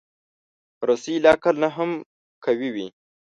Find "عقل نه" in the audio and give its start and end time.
1.33-1.69